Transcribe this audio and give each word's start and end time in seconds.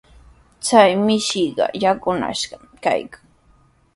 Chay 0.65 0.91
mishiqa 1.05 1.65
yakunashqami 1.83 2.67
kaykan. 2.83 3.23